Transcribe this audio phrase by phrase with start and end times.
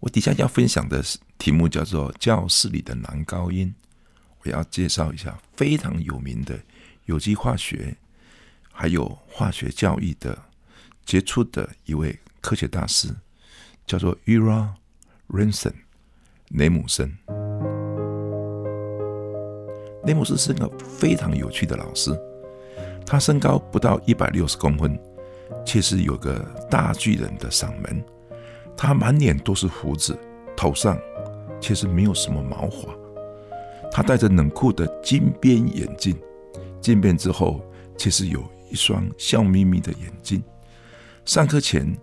[0.00, 1.04] 我底下要分享的
[1.36, 3.74] 题目叫做《教室里的男高音》，
[4.42, 6.58] 我要介绍一下非常有名的
[7.04, 7.94] 有机化学
[8.72, 10.36] 还有化学教育的
[11.04, 13.14] 杰出的一位科学大师，
[13.86, 14.70] 叫做 Ira
[15.28, 15.74] Renson
[16.48, 17.14] 雷姆森。
[20.04, 22.18] 雷姆斯是个非常有趣的老师，
[23.04, 24.98] 他身高不到一百六十公分，
[25.66, 26.38] 却是有个
[26.70, 28.02] 大巨人的嗓门。
[28.76, 30.18] 他满脸都是胡子，
[30.56, 30.98] 头上
[31.60, 32.88] 却是没有什么毛发。
[33.92, 36.16] 他戴着冷酷的金边眼镜，
[36.80, 37.60] 渐变之后
[37.98, 40.42] 却是有一双笑眯眯的眼睛。
[41.24, 41.96] 上课前，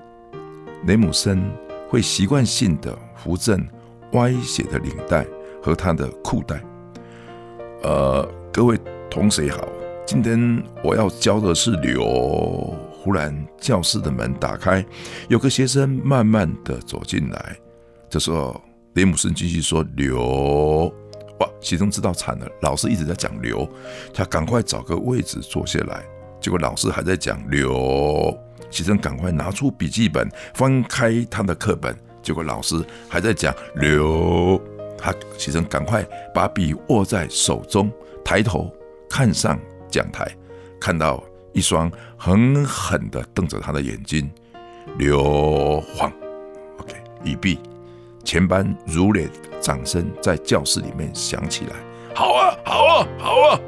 [0.85, 1.41] 雷姆森
[1.89, 3.65] 会习惯性的扶正
[4.13, 5.25] 歪斜的领带
[5.63, 6.61] 和他的裤带。
[7.83, 8.77] 呃，各位
[9.09, 9.67] 同学好，
[10.05, 12.75] 今天我要教的是流。
[12.99, 14.83] 忽然，教室的门打开，
[15.29, 17.55] 有个学生慢慢的走进来。
[18.09, 18.59] 这时候，
[18.95, 20.91] 雷姆森继续说：“留。”
[21.39, 23.69] 哇，学生知道惨了，老师一直在讲留，
[24.13, 26.03] 他赶快找个位置坐下来。
[26.41, 28.35] 结果老师还在讲留，
[28.71, 31.95] 学生赶快拿出笔记本，翻开他的课本。
[32.23, 34.59] 结果老师还在讲留，
[34.97, 36.03] 他学生赶快
[36.33, 37.91] 把笔握在手中，
[38.25, 38.73] 抬头
[39.09, 39.59] 看上
[39.89, 40.27] 讲台，
[40.81, 41.23] 看到。
[41.57, 44.29] 一双狠狠的瞪着他的眼睛，
[44.99, 46.13] 刘晃
[46.77, 47.59] ，OK，已毕。
[48.23, 49.27] 全班如雷
[49.59, 51.75] 掌声在教室里面响起来。
[52.13, 53.59] 好啊，好啊，好啊！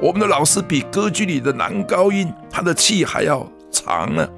[0.00, 4.28] 我们的老师比歌剧里的男高音，他的气还要长呢。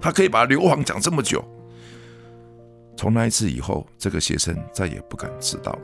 [0.00, 1.44] 他可以把刘皇讲这么久。
[2.96, 5.80] 从那一次以后，这个学生再也不敢迟到了。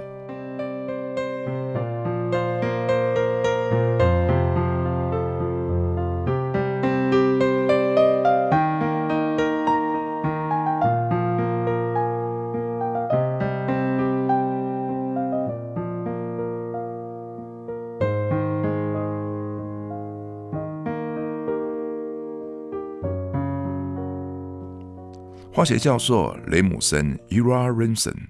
[25.59, 28.29] 化学教授雷姆森 （Ira Renson）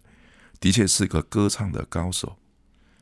[0.58, 2.38] 的确是个歌唱的高手。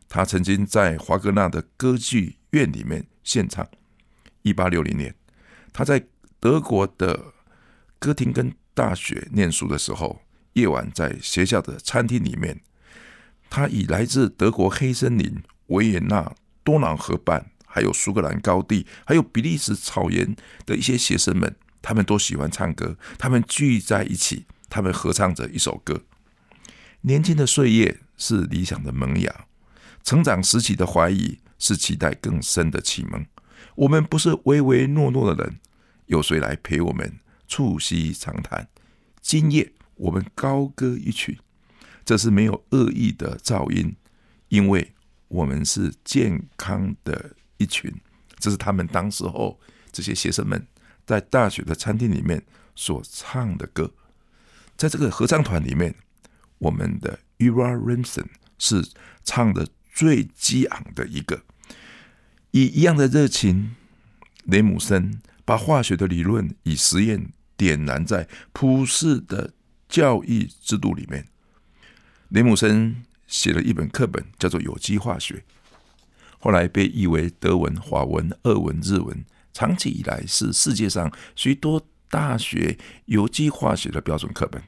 [0.08, 3.64] 他曾经在华格纳的歌剧院里面献唱。
[4.42, 5.14] 一八六零年，
[5.72, 6.04] 他在
[6.40, 7.34] 德国的
[8.00, 10.20] 哥廷根大学念书的时候，
[10.54, 12.60] 夜晚在学校的餐厅里面，
[13.48, 20.34] 他以来自德国黑森林、维也纳多瑙河畔、还有苏格兰高地、还有比利时草原
[20.66, 21.54] 的一些学生们。
[21.86, 26.02] 他们都喜欢唱歌，他们聚在一起，他们合唱着一首歌。
[27.02, 29.46] 年轻的岁月是理想的萌芽，
[30.02, 33.24] 成长时期的怀疑是期待更深的启蒙。
[33.76, 35.60] 我们不是唯唯诺诺的人，
[36.06, 38.66] 有谁来陪我们促膝长谈？
[39.20, 41.38] 今夜我们高歌一曲，
[42.04, 43.94] 这是没有恶意的噪音，
[44.48, 44.92] 因为
[45.28, 47.94] 我们是健康的一群。
[48.40, 49.60] 这是他们当时候
[49.92, 50.66] 这些学生们。
[51.06, 52.42] 在大学的餐厅里面
[52.74, 53.94] 所唱的歌，
[54.76, 55.94] 在这个合唱团里面，
[56.58, 58.26] 我们的 Ira Renson
[58.58, 58.84] 是
[59.22, 61.42] 唱的最激昂的一个。
[62.50, 63.76] 以一样的热情，
[64.44, 69.52] 雷姆森把化学的理论以实验点燃在普世的
[69.88, 71.28] 教育制度里面。
[72.30, 75.34] 雷姆森写了一本课本，叫做《有机化学》，
[76.38, 79.24] 后来被译为德文、法文、俄文、日文。
[79.56, 81.80] 长期以来是世界上许多
[82.10, 84.62] 大学有机化学的标准课本。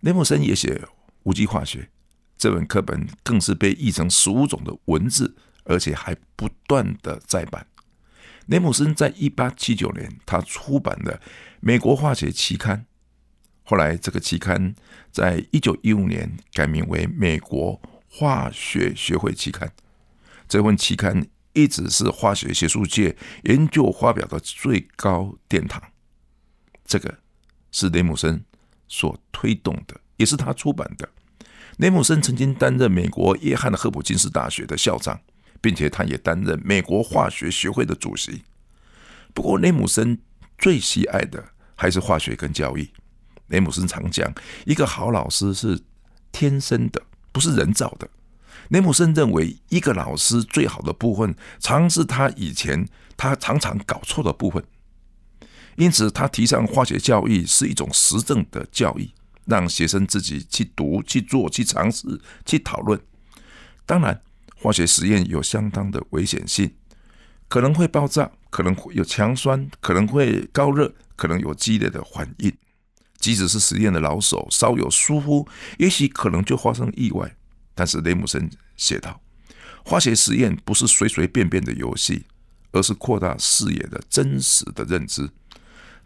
[0.00, 0.80] 雷姆森也写
[1.24, 1.90] 无机化学，
[2.38, 7.66] 这本课本更是被译成十五种的文字，而且还不断的再版。
[8.46, 11.12] 雷姆森在一八七九年，他出版的
[11.60, 12.78] 《美国化学期刊》，
[13.62, 14.74] 后来这个期刊
[15.12, 17.78] 在一九一五年改名为《美国
[18.08, 19.68] 化学学会期刊》。
[20.48, 21.26] 这份期刊。
[21.56, 25.82] 一直是化学学术界研究发表的最高殿堂。
[26.84, 27.18] 这个
[27.72, 28.44] 是雷姆森
[28.86, 31.08] 所推动的，也是他出版的。
[31.78, 35.18] 雷姆森曾经担任美国约翰赫普金斯大学的校长，
[35.62, 38.44] 并且他也担任美国化学学会的主席。
[39.32, 40.18] 不过，雷姆森
[40.58, 41.42] 最喜爱的
[41.74, 42.88] 还是化学跟教育。
[43.48, 44.30] 雷姆森常讲，
[44.66, 45.80] 一个好老师是
[46.32, 47.02] 天生的，
[47.32, 48.08] 不是人造的。
[48.68, 54.64] 雷姆森认为，一个老师最好的部分，常是他以前他常常搞错的部分。
[55.76, 59.10] 因此，他提倡化学教育是一种实证的教育，
[59.44, 62.98] 让学生自己去读、去做、去尝试、去讨论。
[63.84, 64.22] 当然，
[64.56, 66.74] 化学实验有相当的危险性，
[67.46, 72.52] 可能会爆炸，可能会有强酸，可能会高热，可能有激烈的反应。
[73.18, 75.46] 即使是实验的老手，稍有疏忽，
[75.78, 77.36] 也许可能就发生意外。
[77.76, 79.20] 但是雷姆森写道
[79.84, 82.24] ：“化学实验不是随随便便的游戏，
[82.72, 85.30] 而是扩大视野的真实的认知。”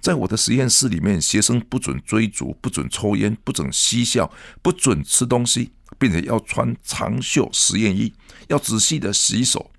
[0.00, 4.32] 在我的实验室里面，学生不准追逐，不准抽烟，不准嬉笑，
[4.62, 8.12] 不准吃东西，并且要穿长袖实验衣，
[8.48, 9.70] 要仔细的洗手。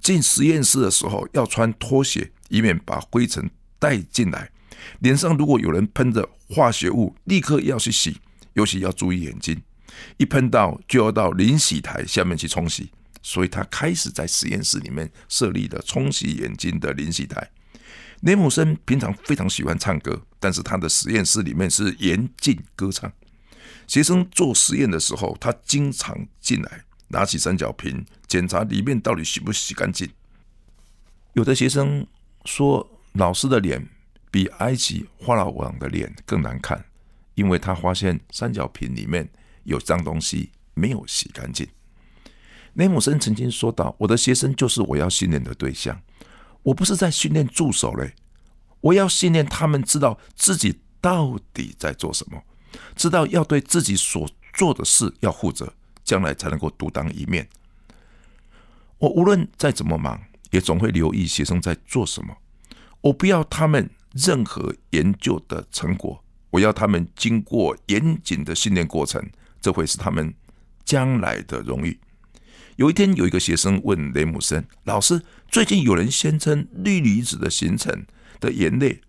[0.00, 4.50] 进实验室的时候要穿拖鞋，以免把灰尘带进来。
[5.00, 8.18] 脸上如果有人喷着化学物，立刻要去洗，
[8.54, 9.60] 尤其要注意眼睛，
[10.16, 12.90] 一喷到就要到淋洗台下面去冲洗。
[13.22, 17.50] 所以他开始在实验室里面设立了冲洗眼睛的淋洗台。
[18.20, 23.12] 雷姆森平常非常喜欢唱歌，但是他的实验室里面是严禁歌唱。
[23.88, 30.08] 学生做实验的时候，他经常进来拿起三角瓶检查里面到底洗不洗干净。
[31.32, 32.06] 有的学生
[32.44, 33.88] 说，老师的脸
[34.30, 36.84] 比埃及法老王的脸更难看，
[37.34, 39.28] 因为他发现三角瓶里面
[39.66, 41.68] 有脏东西没有洗干净。
[42.74, 46.00] 雷姆森曾经说到：“我的学生就是我要训练的对象。”
[46.62, 48.12] 我不是在训练助手嘞，
[48.80, 52.42] 我要训练他们知道自己到底在做什么，
[52.96, 55.72] 知道要对自己所做的事要负责，
[56.02, 57.48] 将来才能够独当一面。
[58.98, 60.20] 我无论再怎么忙，
[60.50, 62.36] 也总会留意学生在做什么。
[63.00, 66.20] 我不要他们任何研究的成果，
[66.50, 69.24] 我要他们经过严谨的训练过程，
[69.66, 70.32] 这会是他们
[70.84, 71.98] 将来的荣誉。
[72.76, 75.20] 有一天，有一个学生问雷姆森老师
[75.50, 78.06] ：“最近有人宣称氯离子的形成
[78.38, 79.00] 的盐类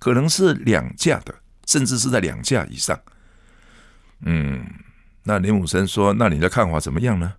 [0.00, 1.32] 可能是两价的，
[1.64, 3.00] 甚至是在两价以上。”
[4.26, 4.66] 嗯，
[5.22, 7.34] 那雷姆森说：“那你的看法怎么样呢？”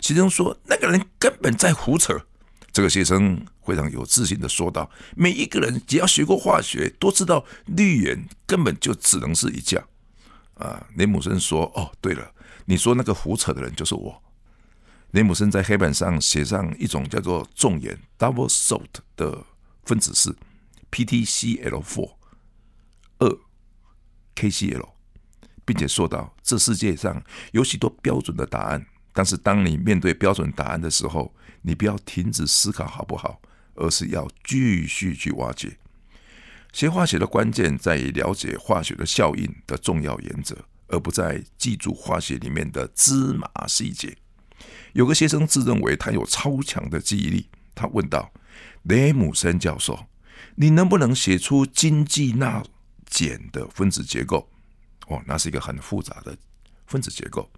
[0.00, 2.26] 学生说：“那个人根本在胡扯。”
[2.70, 9.82] 这个学生非常有自信的说道：“每一个人只要学过化学，都知道氯盐根本就只能是一价。”
[10.54, 12.32] 啊，雷姆森说：“哦，对了，
[12.66, 14.22] 你说那个胡扯的人就是我。”
[15.12, 18.86] 雷姆森在黑板上写上一种叫做重盐 （double salt）
[19.16, 19.44] 的
[19.84, 20.34] 分子式
[20.90, 22.10] （PTCl4
[23.18, 23.38] 二
[24.34, 24.88] KCl），
[25.64, 27.22] 并且说道：“这世界上
[27.52, 33.40] 有许多标准的答案，但是当你面对标准答案的时候，你不要停止思考，好不好？
[33.76, 35.78] 而是要继续去挖掘。
[36.74, 40.56] 学化学的关键在于了解化学的效应的重要原则，
[40.88, 44.18] 而不在记住化学里面的芝麻细节。”
[44.92, 48.28] 有个学生自认为他有超强的记忆力，他问道
[48.90, 50.06] ：“雷姆森教授，
[50.56, 52.64] 你能不能写出金济钠
[53.08, 54.48] 碱的分子结构？”
[55.06, 56.36] 哦，那是一个很复杂的
[56.88, 57.48] 分子结构。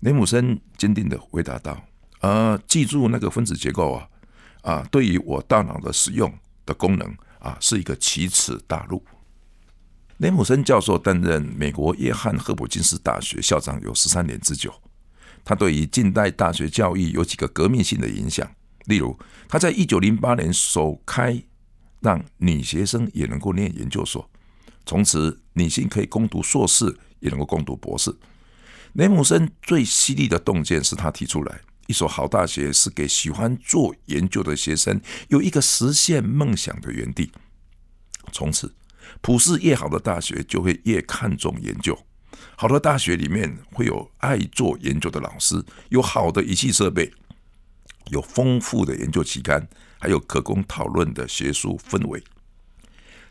[0.00, 1.82] 雷姆森坚定的回答道
[2.20, 4.08] ：“呃，记住那个分子结构啊，
[4.60, 6.30] 啊，对于我大脑的使用
[6.66, 9.04] 的功能啊，是一个奇耻大辱。”
[10.18, 14.72] 雷姆森教授担任美国约翰霍普金斯大学校长有十三年之久。
[15.44, 18.48] 他对于近代大学教育有几个革命性的影响，
[18.84, 21.42] 例如，他在一九零八年首开
[21.98, 24.30] 让女学生也能够念研究所，
[24.86, 28.14] 从此女性可以攻读硕士，也能够攻读博士。
[28.92, 31.60] 雷姆森最犀利的洞见是他提出来，
[31.92, 37.30] 一所好大学是给喜欢做研究的学生有一个实现梦想的园地。
[38.32, 38.74] 从此，
[39.20, 41.98] 普世越好的大学就会越看重研究。
[42.56, 47.12] 好的大学里面会有爱做研究的老师，有好的仪器设备，
[48.10, 49.68] 有丰富的研究期刊，
[50.00, 52.24] 还有可供讨论的学术氛围。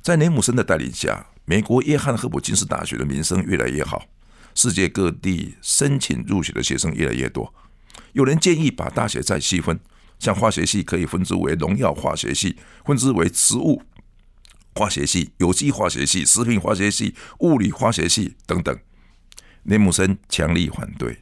[0.03, 4.06] 在雷姆森的带领下，美国约翰霍普金斯大学的名声越来越好，
[4.53, 7.51] 世界各地申请入学的学生越来越多。
[8.13, 9.79] 有人建议把大学再细分，
[10.19, 13.83] 像化学系可以分支为农药化学系，分支为植物
[14.75, 18.77] 化学系、有机化学系、食品化学系、物理化学系等等。
[19.63, 21.19] 内姆森强力反对。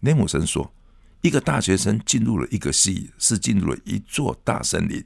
[0.00, 0.72] 内姆森说
[1.22, 5.04] ：“一个大学生进入了一个系，是进入了一座大森林，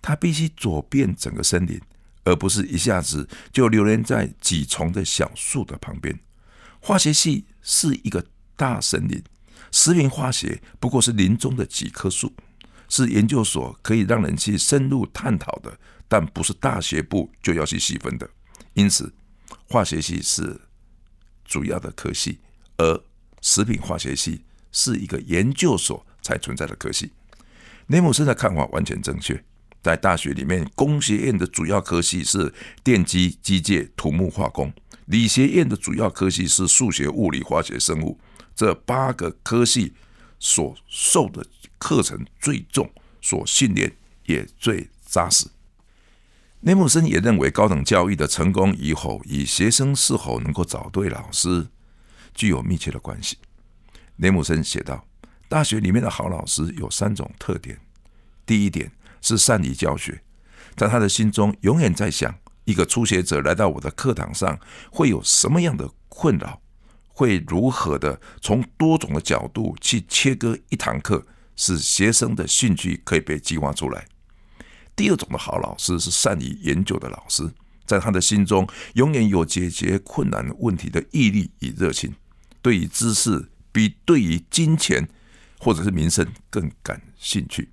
[0.00, 1.80] 他必须走遍整个森林，
[2.24, 6.18] 而不是一下子就流连在几丛的小树的旁边。
[6.80, 8.24] 化学系是一个
[8.56, 9.22] 大森林，
[9.72, 12.32] 食品化学不过是林中的几棵树，
[12.88, 18.28] 是研究所可以让人去深入探讨的，但不是大学部就要去细分的。
[18.74, 19.12] 因此，
[19.68, 20.60] 化学系是。”
[21.48, 22.40] 主要的科系，
[22.76, 23.00] 而
[23.40, 27.12] 食品化学系是一个研究所才存在的科系。
[27.86, 29.40] 雷姆森的看法完全正确。
[29.80, 34.72] 在大学里面，工学院的主要科系是电机、机械、土木、化工；
[35.04, 38.18] 理学院的主要科系是数学、物理、化学、生物。
[38.56, 39.92] 这八个科系
[40.40, 41.46] 所受的
[41.78, 43.94] 课程最重，所训练
[44.24, 45.46] 也最扎实。
[46.60, 51.68] 雷姆森也认为，高等教育的成功与否，与学生是否能够找对老师
[52.34, 53.36] 具有密切的关系。
[54.16, 55.06] 雷姆森写道
[55.48, 57.78] ：“大学里面的好老师有三种特点。
[58.46, 60.22] 第一点是善于教学，
[60.74, 62.34] 在他的心中永远在想，
[62.64, 64.58] 一个初学者来到我的课堂上
[64.90, 66.60] 会有什么样的困扰，
[67.16, 74.06] 会如何的从多种的角度去切割一堂课，使学生的兴趣可以被激发出来。
[74.94, 77.50] 第二种的好老师是善于研究的老师，
[77.86, 82.14] 在他的心中永远有解决困难问题的毅力与热情，
[82.60, 85.06] 对于知识。”比对于金钱
[85.58, 87.68] 或者是名声更感兴趣。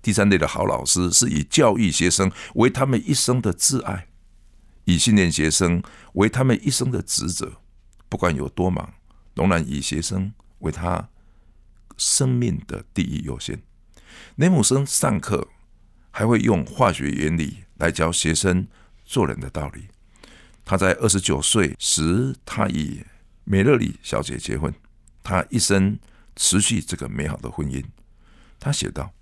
[0.00, 4.06] 第三类的好老师是以教育学生为他们一生的挚爱，
[4.84, 7.54] 以训练学生为他们一生的职责。
[8.08, 8.94] 不管有多忙，
[9.34, 11.08] 仍然以学生为他
[11.96, 13.60] 生命的第一优先。
[14.36, 15.48] 雷姆森上课
[16.10, 18.66] 还会用化学原理来教学生
[19.04, 19.88] 做人的道理。
[20.64, 23.04] 他在二十九岁时，他与
[23.44, 24.72] 美乐里小姐结婚。
[25.22, 25.98] 他一生
[26.36, 27.84] 持续这个美好的婚姻。
[28.58, 29.12] 他写道：“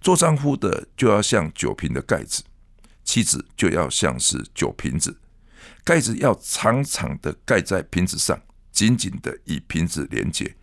[0.00, 2.42] 做丈夫的就要像酒瓶的盖子，
[3.04, 5.18] 妻子就要像是酒瓶子，
[5.84, 8.40] 盖子要长长的盖在瓶子上，
[8.72, 10.54] 紧紧的与瓶子连接，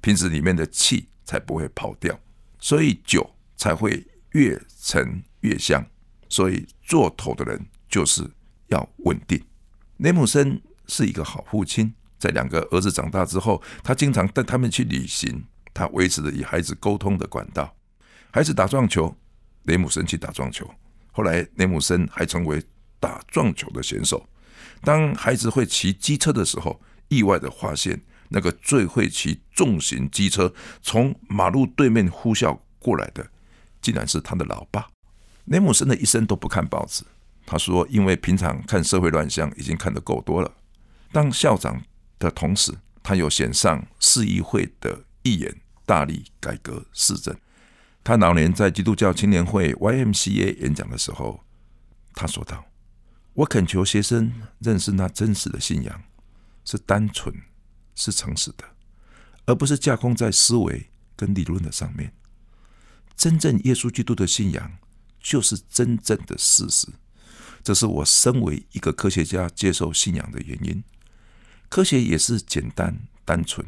[0.00, 2.18] 瓶子里面的气才不会跑掉，
[2.58, 5.84] 所以酒才会越陈越香。
[6.28, 8.28] 所以做头的人就是
[8.68, 9.42] 要稳定。”
[9.98, 11.92] 雷姆森是一个好父亲。
[12.18, 15.42] 在两个儿子长大之后，他经常带他们去旅行。
[15.72, 17.74] 他维持着与孩子沟通的管道。
[18.30, 19.16] 孩子打撞球，
[19.62, 20.70] 雷姆森去打撞球。
[21.12, 22.62] 后来，雷姆森还成为
[22.98, 24.28] 打撞球的选手。
[24.82, 30.52] 当孩子会骑机车的时候，意外的发现，那个最会骑重型机车
[30.82, 33.30] 从马路对面呼啸过来的，
[33.80, 34.86] 竟然是他的老爸。
[35.46, 37.04] 雷姆森的一生都不看报纸。
[37.46, 40.52] 他说：“因为平常看社会乱象已经看得够多了。”
[41.12, 41.82] 当校长。
[42.20, 42.70] 的同时，
[43.02, 47.34] 他又选上市议会的议员，大力改革市政。
[48.04, 51.40] 他老年在基督教青年会 YMCA 演讲的时候，
[52.12, 52.62] 他说道
[53.40, 56.02] ：“我恳求学生认识那真实的信仰，
[56.62, 57.34] 是单纯、
[57.94, 58.64] 是诚实的，
[59.46, 62.12] 而不是架空在思维跟理论的上面。
[63.16, 64.78] 真正耶稣基督的信仰，
[65.20, 66.88] 就是真正的事实。
[67.62, 70.84] 这是我身为一个科学家接受信仰的原因。”
[71.70, 73.66] 科学也是简单单纯，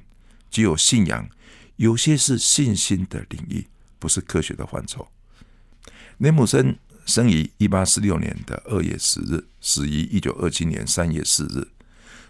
[0.50, 1.30] 只有信仰，
[1.76, 5.08] 有些是信心的领域，不是科学的范畴。
[6.18, 11.68] 雷姆森生于一八四六年的二月十日，死于一九二七年三月四日。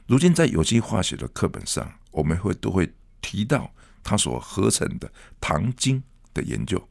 [0.07, 5.11] 如今在有机化学的课本上，我们会都会提到他所合成的
[5.41, 6.03] 糖精
[6.35, 6.89] 的研究，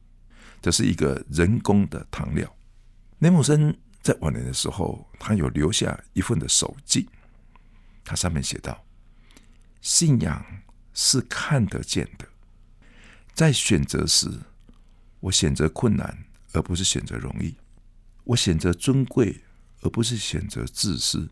[0.60, 2.56] 这是一个人工的糖料。
[3.18, 7.08] 雷姆森在晚年的时候，他有留下一份的手记。
[8.04, 8.84] 他上面写道
[9.80, 10.44] ：“信仰
[10.94, 12.26] 是看得见的，
[13.32, 14.28] 在选择时，
[15.20, 17.54] 我选择困难，而不是选择容易；
[18.24, 19.42] 我选择尊贵，
[19.80, 21.30] 而不是选择自私。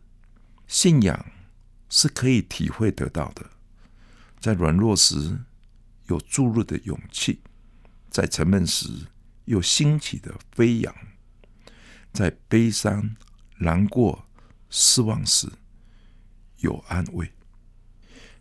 [0.67, 1.31] 信仰
[1.89, 3.49] 是可以体会得到的，
[4.39, 5.39] 在软弱时
[6.07, 7.41] 有注入的勇气，
[8.09, 8.87] 在沉闷时
[9.45, 10.95] 有兴起的飞扬，
[12.13, 13.15] 在悲伤、
[13.57, 14.25] 难过、
[14.69, 15.51] 失望时。”
[16.61, 17.33] 有安慰，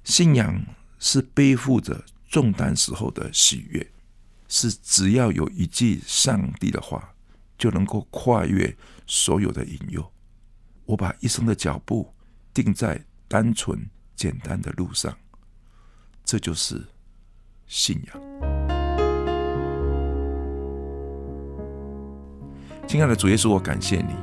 [0.05, 0.63] 信仰
[0.99, 3.91] 是背负着重担时候的喜悦，
[4.47, 7.15] 是只要有一句上帝的话，
[7.61, 8.75] 就能够跨越
[9.07, 10.11] 所有的引诱。
[10.87, 12.11] 我把一生的脚步
[12.55, 12.99] 定在
[13.29, 13.79] 单纯
[14.17, 15.15] 简单的路上，
[16.25, 16.83] 这就是
[17.67, 18.21] 信仰。
[22.89, 24.15] 亲爱的主耶稣，我感谢你，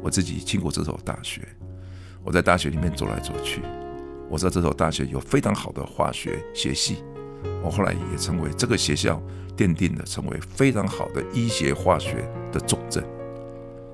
[0.00, 1.46] 我自己经过这所大学。
[2.22, 3.62] 我在大学里面走来走去，
[4.30, 7.02] 我知道这所大学有非常好的化学学系，
[7.62, 9.22] 我后来也成为这个学校
[9.56, 13.04] 奠定了成为非常好的医学化学的重镇。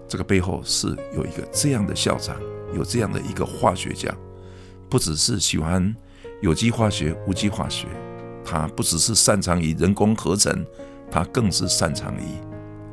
[0.08, 2.36] 这个背后是有一个这样的校长，
[2.74, 4.14] 有这样的一个化学家，
[4.88, 5.94] 不只是喜欢
[6.42, 7.86] 有机化学、无机化学，
[8.44, 10.64] 他不只是擅长于人工合成，
[11.10, 12.22] 他更是擅长于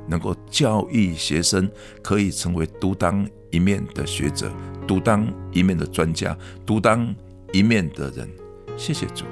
[0.08, 1.70] 能够教育学生，
[2.02, 4.52] 可以成为独当一面的学者。
[4.86, 7.16] 独当一面的专家，独当
[7.54, 8.30] 一面的人。
[8.76, 9.24] 谢谢主，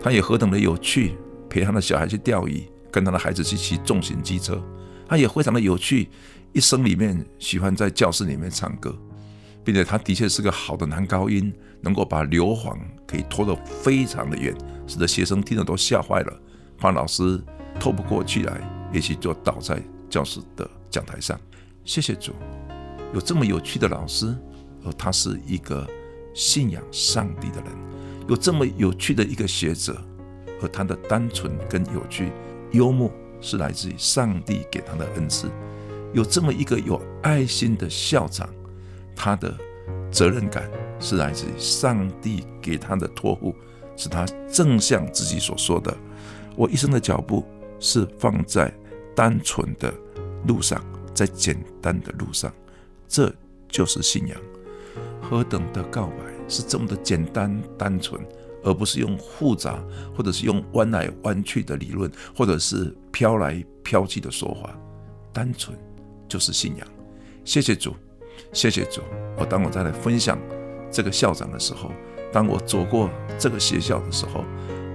[0.00, 1.16] 他也何等的有趣，
[1.48, 4.62] 陪他的小孩去钓鱼，跟他的孩子去骑重型机车。
[5.08, 6.08] 他也非常的有趣，
[6.52, 8.96] 一生里面喜欢在教室里面唱歌，
[9.64, 12.76] 并且他的确是个好的男高音，能够把硫磺
[13.06, 14.54] 可以拖得非常的远，
[14.86, 16.40] 使得学生听得都吓坏了，
[16.76, 17.42] 怕老师
[17.80, 18.60] 透不过去来，
[18.92, 21.38] 也许就倒在教室的讲台上。
[21.84, 22.32] 谢谢主，
[23.14, 24.36] 有这么有趣的老师，
[24.84, 25.88] 而他是一个
[26.38, 27.72] 信仰上帝的人；
[28.28, 30.00] 有这么有趣的一个学者，
[30.60, 32.30] 和他的单纯跟有趣、
[32.70, 33.10] 幽默。
[33.40, 35.48] 是来自于上帝给他的恩赐，
[36.12, 38.52] 有这么一个有爱心的校长，
[39.14, 39.56] 他的
[40.10, 40.68] 责任感
[40.98, 43.54] 是来自于上帝给他的托付，
[43.96, 45.96] 是他正像自己所说的
[46.58, 47.46] ：“我一生的脚步
[47.78, 48.74] 是放在
[49.14, 49.94] 单纯的
[50.48, 52.52] 路上，在简单的路上，
[53.06, 53.32] 这
[53.68, 54.36] 就是信仰。
[55.28, 58.20] 何等的告白是这么的简单单纯。”
[58.64, 59.80] 而不是用复杂，
[60.14, 64.76] 或者是用弯来弯去的理论，或者是飘来飘去的说法，
[65.32, 65.78] 单纯
[66.26, 66.86] 就是信仰。
[67.44, 67.94] 谢谢主，
[68.52, 69.00] 谢谢主。
[69.38, 70.36] 我当我再来分享
[70.90, 71.92] 这个校长的时候，
[72.32, 73.08] 当我走过
[73.38, 74.44] 这个学校的时候，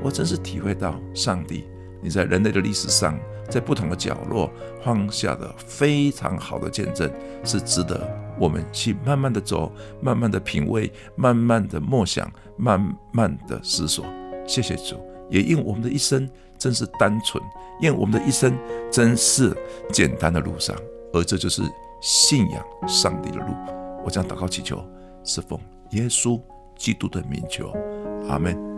[0.04, 1.64] 我真是体会到上帝
[2.02, 3.18] 你在人类的历史上，
[3.50, 4.52] 在不同的角落
[4.84, 7.10] 放下的非常好的见证，
[7.46, 8.23] 是值得。
[8.40, 9.72] 我们去慢慢的走，
[10.02, 12.80] 慢慢的品味，慢慢的默想，慢
[13.12, 14.06] 慢的思索。
[14.46, 14.96] 谢谢主，
[15.30, 17.44] 也因我们的一生真是单纯，
[17.80, 18.58] 因我们的一生
[18.92, 19.56] 真是
[19.92, 20.76] 简单的路上，
[21.14, 21.62] 而这就是
[22.02, 23.54] 信仰上帝的路。
[24.04, 24.84] 我将祷告祈求，
[25.24, 25.60] 是奉
[25.92, 26.40] 耶稣
[26.76, 27.74] 基督的名求，
[28.28, 28.73] 阿门。